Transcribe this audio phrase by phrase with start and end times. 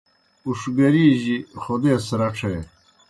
[0.45, 2.53] اُوݜگری جیُ خودیس رڇھے۔